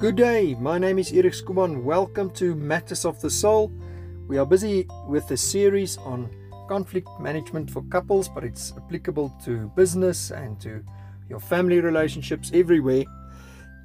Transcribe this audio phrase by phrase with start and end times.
[0.00, 1.82] Good day, my name is Erik Skuman.
[1.82, 3.72] Welcome to Matters of the Soul.
[4.28, 6.30] We are busy with a series on
[6.68, 10.84] conflict management for couples, but it's applicable to business and to
[11.28, 13.02] your family relationships everywhere.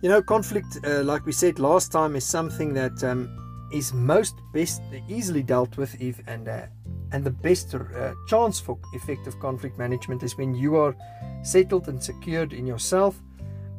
[0.03, 4.35] You know, conflict, uh, like we said last time, is something that um, is most
[4.53, 6.67] best easily dealt with if and uh,
[7.11, 10.95] and the best uh, chance for effective conflict management is when you are
[11.41, 13.19] settled and secured in yourself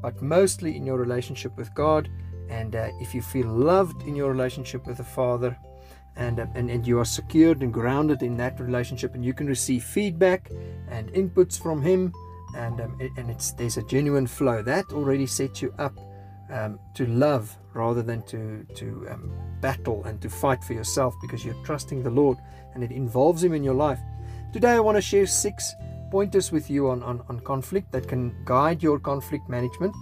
[0.02, 2.10] but mostly in your relationship with god
[2.48, 5.57] and uh, if you feel loved in your relationship with the father
[6.16, 9.47] and, uh, and and you are secured and grounded in that relationship and you can
[9.47, 10.51] receive feedback
[10.88, 12.12] and inputs from him
[12.57, 15.99] and um, and it's there's a genuine flow that already sets you up
[16.51, 21.45] um, to love rather than to to um, battle and to fight for yourself because
[21.45, 22.38] you're trusting the Lord
[22.74, 24.01] and it involves Him in your life.
[24.52, 25.74] Today, I want to share six
[26.11, 29.95] pointers with you on, on, on conflict that can guide your conflict management.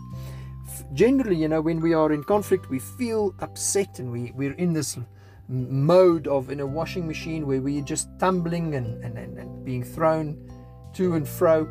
[0.93, 4.73] Generally, you know, when we are in conflict, we feel upset and we, we're in
[4.73, 4.99] this
[5.49, 9.85] mode of in a washing machine where we're just tumbling and, and, and, and being
[9.85, 10.51] thrown
[10.95, 11.65] to and fro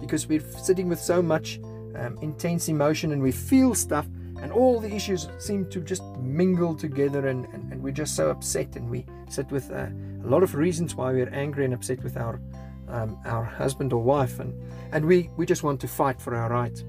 [0.00, 1.60] because we're sitting with so much
[1.96, 4.06] um, intense emotion and we feel stuff
[4.40, 8.30] and all the issues seem to just mingle together and, and, and we're just so
[8.30, 9.86] upset and we sit with uh,
[10.24, 12.40] a lot of reasons why we're angry and upset with our
[12.88, 14.54] um, our husband or wife and
[14.92, 16.84] and we we just want to fight for our rights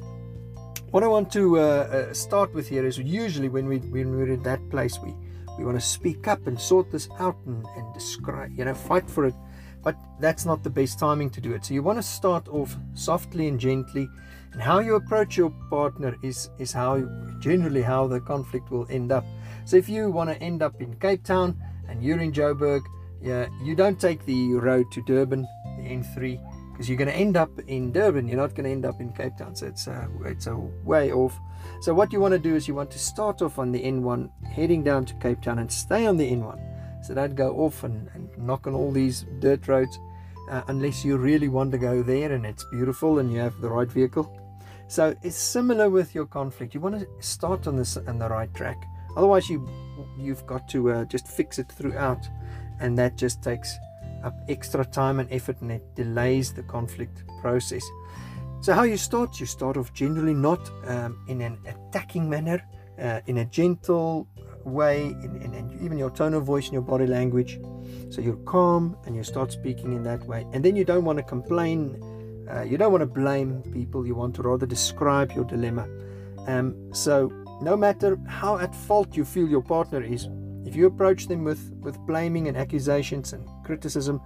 [0.91, 4.31] what i want to uh, uh, start with here is usually when we when we're
[4.31, 5.13] in that place we
[5.59, 9.09] we want to speak up and sort this out and, and describe you know fight
[9.09, 9.35] for it.
[9.83, 11.65] But that's not the best timing to do it.
[11.65, 14.09] So you want to start off softly and gently
[14.53, 17.01] and how you approach your partner is is how
[17.39, 19.25] generally how the conflict will end up.
[19.65, 22.81] So if you want to end up in cape town and you're in joburg
[23.21, 25.41] yeah you don't take the road to durban
[25.77, 26.39] the n3
[26.79, 29.11] because you're going to end up in durban you're not going to end up in
[29.11, 31.37] cape town so it's a, it's a way off
[31.81, 34.29] so what you want to do is you want to start off on the n1
[34.45, 38.09] heading down to cape town and stay on the n1 so don't go off and,
[38.13, 39.99] and knock on all these dirt roads
[40.49, 43.69] uh, unless you really want to go there and it's beautiful and you have the
[43.69, 44.35] right vehicle.
[44.87, 46.73] So it's similar with your conflict.
[46.73, 48.83] You want to start on this on the right track.
[49.15, 49.67] Otherwise, you
[50.17, 52.27] you've got to uh, just fix it throughout,
[52.79, 53.77] and that just takes
[54.23, 57.83] up extra time and effort, and it delays the conflict process.
[58.61, 59.39] So how you start?
[59.39, 62.61] You start off generally not um, in an attacking manner,
[63.01, 64.27] uh, in a gentle
[64.65, 67.59] way, in, in, in even your tone of voice and your body language.
[68.09, 70.45] So you're calm and you start speaking in that way.
[70.51, 71.95] And then you don't want to complain,
[72.51, 75.87] uh, you don't want to blame people, you want to rather describe your dilemma.
[76.47, 77.31] Um, so
[77.61, 80.27] no matter how at fault you feel your partner is,
[80.65, 84.19] if you approach them with, with blaming and accusations and criticism,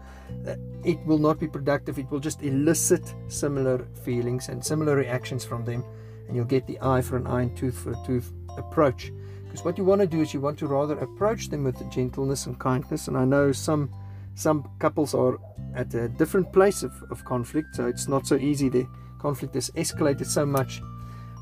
[0.48, 0.56] uh,
[0.86, 2.00] it will not be productive.
[2.00, 5.84] It will just elicit similar feelings and similar reactions from them,
[6.28, 9.12] and you'll get the eye for an eye and tooth for a tooth approach.
[9.44, 12.46] Because what you want to do is you want to rather approach them with gentleness
[12.48, 13.08] and kindness.
[13.10, 13.90] And I know some
[14.36, 15.38] some couples are
[15.76, 18.70] at a different place of, of conflict, so it's not so easy.
[18.70, 18.88] The
[19.20, 20.82] conflict has escalated so much.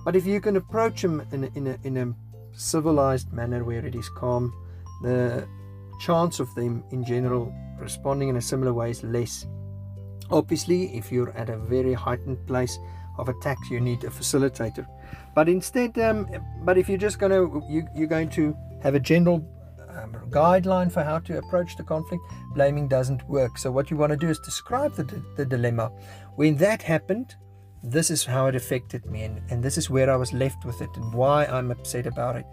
[0.04, 2.08] But if you can approach them in a, in a, in a
[2.52, 4.52] civilized manner where it is calm,
[5.04, 5.48] the
[6.02, 9.46] chance of them in general responding in a similar way is less.
[10.30, 12.78] Obviously, if you're at a very heightened place
[13.18, 14.86] of attacks, you need a facilitator.
[15.36, 16.28] But instead, um,
[16.64, 19.46] but if you're just going to, you, you're going to have a general
[19.90, 23.58] um, guideline for how to approach the conflict, blaming doesn't work.
[23.58, 25.92] So what you want to do is describe the, the dilemma.
[26.36, 27.36] When that happened,
[27.84, 30.82] this is how it affected me, and, and this is where I was left with
[30.82, 32.46] it, and why I'm upset about it.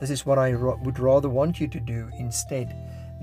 [0.00, 2.74] This is what I ro- would rather want you to do instead.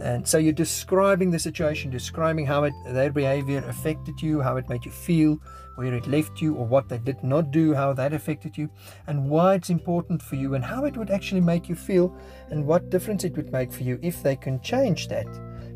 [0.03, 4.67] And so you're describing the situation, describing how it, their behavior affected you, how it
[4.67, 5.39] made you feel,
[5.75, 8.69] where it left you, or what they did not do, how that affected you,
[9.07, 12.13] and why it's important for you, and how it would actually make you feel,
[12.49, 15.25] and what difference it would make for you if they can change that,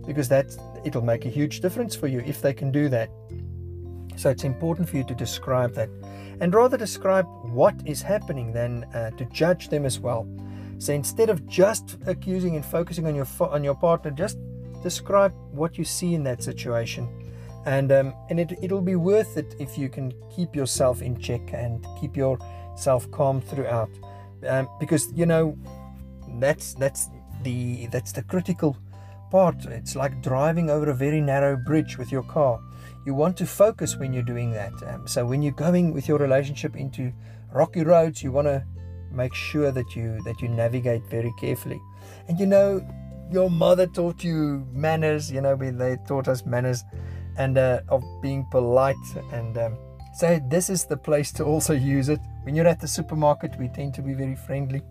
[0.05, 3.09] because that it'll make a huge difference for you if they can do that.
[4.17, 5.89] So it's important for you to describe that,
[6.41, 10.27] and rather describe what is happening than uh, to judge them as well.
[10.79, 14.37] So instead of just accusing and focusing on your on your partner, just
[14.83, 17.09] describe what you see in that situation,
[17.65, 21.53] and um, and it it'll be worth it if you can keep yourself in check
[21.53, 23.89] and keep yourself calm throughout,
[24.47, 25.57] um, because you know
[26.39, 27.09] that's that's
[27.43, 28.77] the that's the critical
[29.31, 29.65] part.
[29.65, 32.59] It's like driving over a very narrow bridge with your car.
[33.05, 34.73] You want to focus when you're doing that.
[34.85, 37.11] Um, so when you're going with your relationship into
[37.53, 38.63] rocky roads, you want to
[39.11, 41.81] make sure that you that you navigate very carefully
[42.27, 42.85] and you know
[43.31, 46.83] your mother taught you manners you know they taught us manners
[47.37, 48.95] and uh, of being polite
[49.31, 49.77] and um,
[50.15, 53.67] so this is the place to also use it when you're at the supermarket we
[53.69, 54.81] tend to be very friendly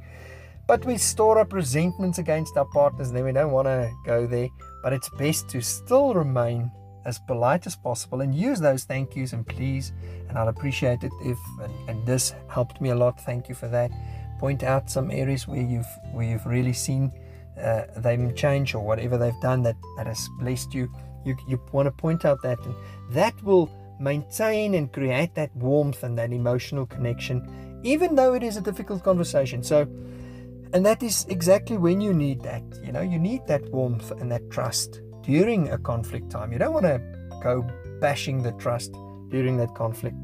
[0.66, 4.26] but we store up resentments against our partners, and then we don't want to go
[4.26, 4.48] there.
[4.82, 6.70] But it's best to still remain
[7.06, 9.92] as polite as possible and use those thank yous and please.
[10.28, 13.20] And I'll appreciate it if and, and this helped me a lot.
[13.20, 13.90] Thank you for that.
[14.38, 17.12] Point out some areas where you've where you've really seen
[17.62, 20.92] uh, them change or whatever they've done that, that has blessed you.
[21.24, 22.74] You you want to point out that and
[23.10, 28.56] that will maintain and create that warmth and that emotional connection, even though it is
[28.56, 29.62] a difficult conversation.
[29.62, 29.82] So
[30.72, 32.64] and that is exactly when you need that.
[32.84, 36.52] You know, you need that warmth and that trust during a conflict time.
[36.52, 37.00] You don't want to
[37.42, 37.66] go
[38.00, 38.92] bashing the trust
[39.28, 40.16] during that conflict.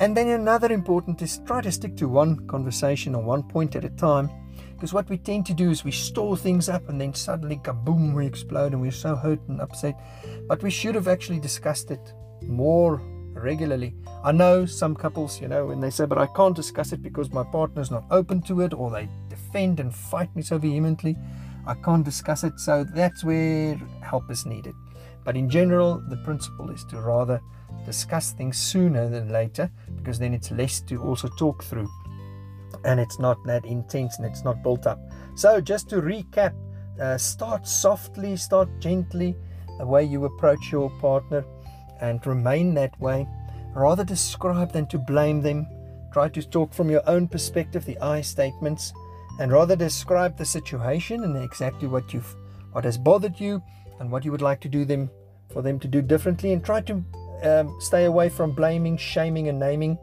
[0.00, 3.84] And then another important is try to stick to one conversation or one point at
[3.84, 4.30] a time.
[4.74, 8.14] Because what we tend to do is we store things up and then suddenly kaboom,
[8.14, 9.98] we explode and we're so hurt and upset.
[10.48, 12.12] But we should have actually discussed it
[12.42, 13.00] more
[13.32, 13.94] regularly.
[14.24, 17.30] I know some couples, you know, when they say, but I can't discuss it because
[17.32, 21.16] my partner's not open to it or they defend and fight me so vehemently.
[21.66, 22.58] I can't discuss it.
[22.60, 24.74] So that's where help is needed.
[25.24, 27.40] But in general, the principle is to rather
[27.84, 31.88] discuss things sooner than later because then it's less to also talk through
[32.84, 35.00] and it's not that intense and it's not built up.
[35.34, 36.54] So, just to recap,
[37.00, 39.36] uh, start softly, start gently
[39.78, 41.44] the way you approach your partner
[42.00, 43.26] and remain that way.
[43.74, 45.66] Rather describe than to blame them.
[46.12, 48.92] Try to talk from your own perspective, the I statements
[49.38, 52.34] and rather describe the situation and exactly what you've
[52.72, 53.62] what has bothered you
[54.00, 55.10] and what you would like to do them
[55.52, 57.02] for them to do differently and try to
[57.42, 59.98] um, stay away from blaming shaming and naming.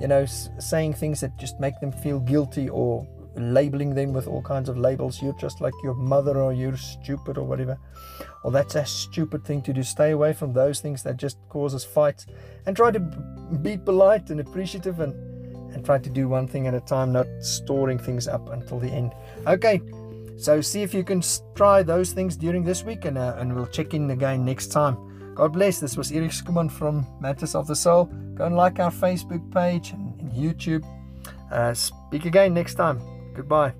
[0.00, 3.06] You know s- saying things that just make them feel guilty or
[3.36, 7.38] labeling them with all kinds of labels you're just like your mother or you're stupid
[7.38, 7.78] or whatever.
[8.42, 9.82] Or that's a stupid thing to do.
[9.82, 12.26] Stay away from those things that just causes fights
[12.66, 15.27] and try to be polite and appreciative and
[15.72, 18.88] and try to do one thing at a time, not storing things up until the
[18.88, 19.12] end.
[19.46, 19.80] Okay,
[20.36, 21.22] so see if you can
[21.54, 24.96] try those things during this week, and, uh, and we'll check in again next time.
[25.34, 25.78] God bless.
[25.78, 28.06] This was Eric Skuman from Matters of the Soul.
[28.34, 30.84] Go and like our Facebook page and, YouTube.
[31.50, 33.00] Uh, speak again next time.
[33.34, 33.72] Goodbye.